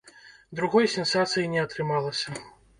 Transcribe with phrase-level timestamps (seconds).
[0.59, 2.29] Другой сенсацыі не атрымалася.